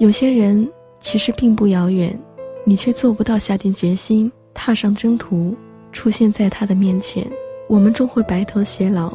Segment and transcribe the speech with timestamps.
[0.00, 0.66] 有些人
[0.98, 2.18] 其实并不遥远，
[2.64, 5.54] 你却做不到下定决心踏上征途，
[5.92, 7.30] 出现在他的面前。
[7.68, 9.12] 我们终会白头偕老，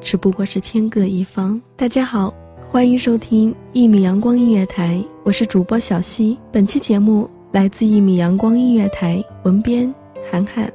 [0.00, 1.60] 只不过是天各一方。
[1.76, 2.32] 大家好，
[2.70, 6.38] 欢迎收听一米阳光音乐台，我是主播小溪。
[6.50, 9.94] 本期节目来自一米阳光音乐台，文编
[10.30, 10.72] 韩寒。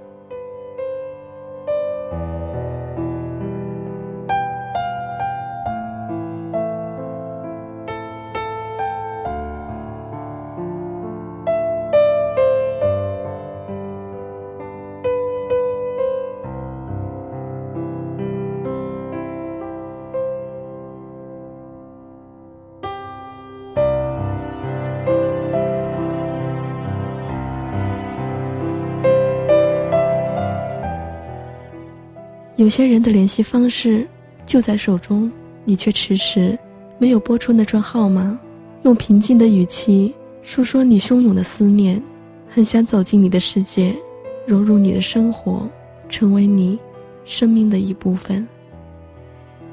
[32.58, 34.08] 有些人的联系方式
[34.44, 35.31] 就在手中，
[35.63, 36.58] 你却迟迟
[36.97, 38.38] 没有拨出那串号码。
[38.81, 42.01] 用平静的语气诉说你汹涌的思念，
[42.50, 43.94] 很想走进你的世界，
[44.47, 45.69] 融入你的生活，
[46.09, 46.79] 成为你
[47.25, 48.47] 生命的一部分。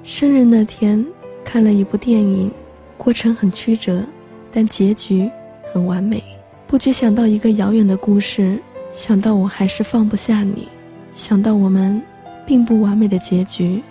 [0.03, 1.03] 生日那天
[1.43, 2.53] 看了一部电影，
[2.99, 4.05] 过程很曲折，
[4.53, 5.31] 但结局
[5.73, 6.23] 很完美。
[6.67, 8.61] 不觉想到一个遥远的故事，
[8.93, 10.69] 想到我还是放不下你，
[11.15, 12.03] 想到我们。
[12.47, 13.83] 并不完美的结局，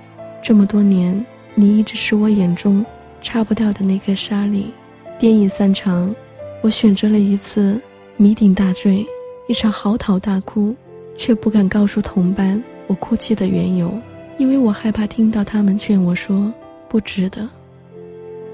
[0.41, 1.25] 这么多年，
[1.55, 2.85] 你一直是我眼中
[3.21, 4.71] 擦不掉的那颗沙粒。
[5.19, 6.13] 电影散场，
[6.61, 7.79] 我选择了一次
[8.19, 9.05] 酩酊大醉，
[9.47, 10.75] 一场嚎啕大哭，
[11.17, 13.93] 却不敢告诉同伴我哭泣的缘由，
[14.37, 16.51] 因为我害怕听到他们劝我说
[16.89, 17.47] 不值得。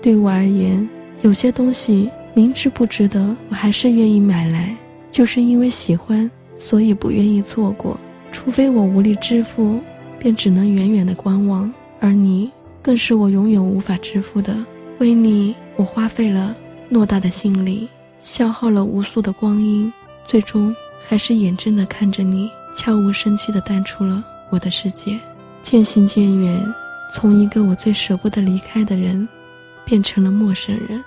[0.02, 0.88] 对我而言，
[1.22, 4.76] 有些东西明知不值得，我还是愿意买来，
[5.12, 8.00] 就是因为喜欢，所以不愿意错过。
[8.32, 9.80] 除非我无力支付，
[10.20, 11.72] 便只能远远的观望。
[12.00, 14.56] 而你，更是我永远无法支付的。
[15.00, 16.56] 为你，我花费了
[16.92, 17.88] 偌大的心力，
[18.20, 19.92] 消耗了无数的光阴，
[20.26, 20.76] 最终
[21.08, 25.18] 还是眼睁的看着你悄无声息的淡出了我的世界。
[25.62, 26.74] 渐行渐远，
[27.14, 29.28] 从一个我最舍不得离开的人，
[29.84, 31.04] 变成了陌生人。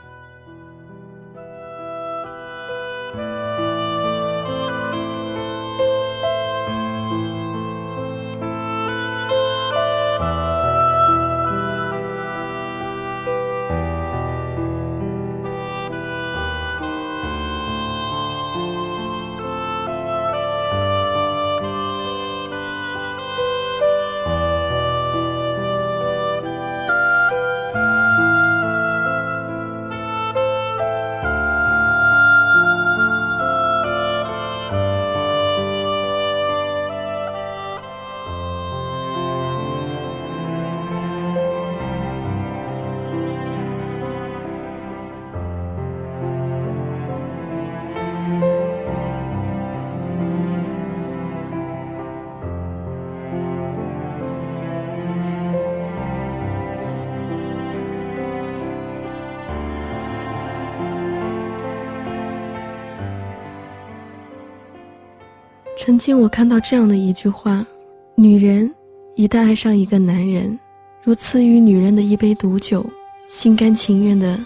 [65.84, 67.66] 曾经我看到这样的一句话：
[68.14, 68.72] 女人
[69.16, 70.56] 一旦爱上一个男人，
[71.02, 72.88] 如赐予女人的一杯毒酒，
[73.26, 74.38] 心甘情愿的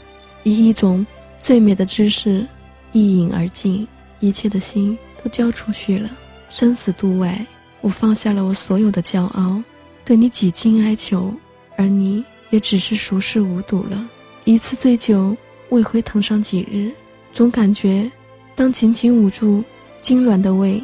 [0.44, 1.06] 以一种
[1.38, 2.47] 最美的姿势
[2.93, 3.87] 一饮而尽，
[4.21, 6.11] 一切的心都交出去了，
[6.49, 7.44] 生死度外。
[7.83, 9.62] 我放下了我所有的骄傲，
[10.06, 11.31] 对你几经哀求，
[11.77, 14.09] 而你也只是熟视无睹了。
[14.44, 15.37] 一次醉酒
[15.69, 16.91] 未回腾上几日，
[17.35, 18.11] 总感觉
[18.55, 19.62] 当紧紧捂住
[20.03, 20.83] 痉挛的胃。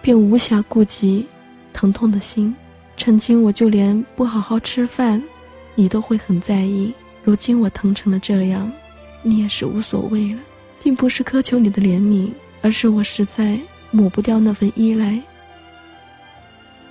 [0.00, 1.26] 便无暇顾及
[1.72, 2.54] 疼痛的心，
[2.96, 5.22] 曾经我就连不好好吃饭，
[5.74, 6.92] 你都会很在意。
[7.24, 8.70] 如今我疼成了这样，
[9.22, 10.40] 你也是无所谓了，
[10.82, 12.30] 并不是苛求你的怜悯，
[12.62, 13.58] 而是我实在
[13.90, 15.20] 抹不掉那份依赖。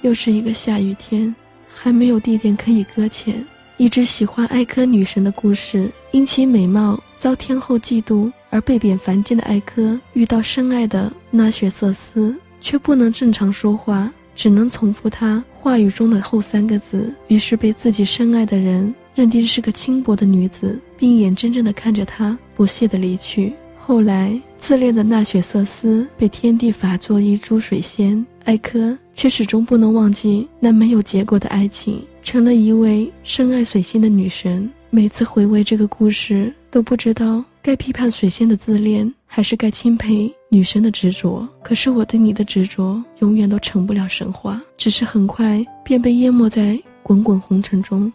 [0.02, 1.34] 又是一个下雨天，
[1.68, 3.44] 还没有地点可以搁浅。
[3.78, 17.14] 一直喜欢艾科女神的故事，因其美貌遭天后嫉妒而被贬凡间的艾科，遇到深爱的纳雪瑟斯，却不能正常说话，只能重复他话语中的后三个字。
[17.28, 23.54] 于是被自己深爱的人认定是个轻薄的女子，并眼睁睁地看着她不屑地离去。
[23.80, 32.04] 后来，自恋的纳雪瑟斯被天帝罚作一株水仙，艾科却始终不能忘记那没有结果的爱情。
[32.22, 34.70] 成了一位深爱水仙的女神。
[34.90, 41.48] 每次回味这个故事，都不知道该批判水仙的自恋，还是该钦佩女生的执着。
[41.62, 48.12] 可是我对你的执着，永远都成不了神话，只是很快便被淹没在滚滚红尘中。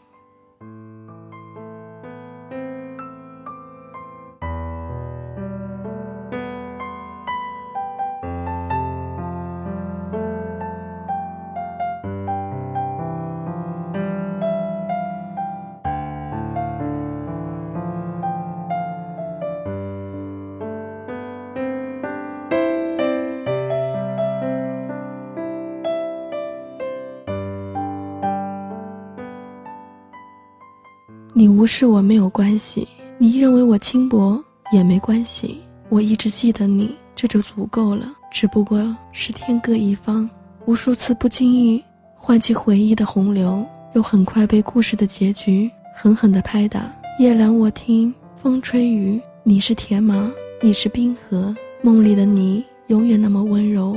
[31.35, 32.87] 你无视我没有关系，
[33.17, 34.39] 你认为我轻薄
[34.71, 35.59] 也没关系。
[35.89, 38.13] 我一直记得你，这就足够了。
[38.31, 40.29] 只不过是天各一方，
[40.67, 41.83] 无数次不经意
[42.15, 43.65] 唤起回忆的洪流，
[43.95, 46.95] 又很快被故事的结局狠狠地拍打。
[47.19, 50.31] 夜阑卧听风吹雨，你是铁马，
[50.61, 53.97] 你是冰河，梦里的你永远那么温柔。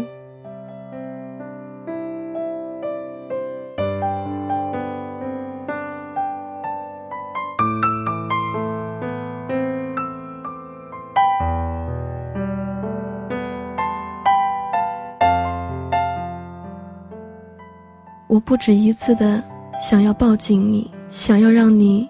[18.35, 19.41] 我不止一次的
[19.79, 22.05] 想要抱紧你，想要让你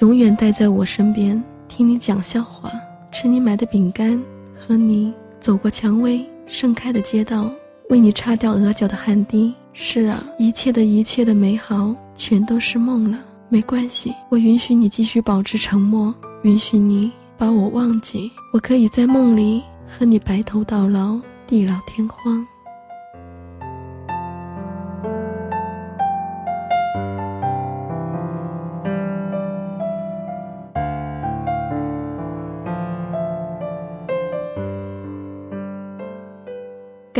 [0.00, 2.70] 永远待在我身边，听你讲笑话，
[3.10, 4.22] 吃你买的饼干，
[4.54, 5.10] 和你
[5.40, 7.50] 走过蔷薇盛开的街道，
[7.88, 9.54] 为你擦掉额角的汗滴。
[9.72, 13.18] 是啊，一切的一切的美好全都是梦了。
[13.48, 18.30] 没关系，我允许你继续保持沉默，允许你把我忘记。
[18.52, 22.46] 我可以在梦里和你白头到老，地老天荒。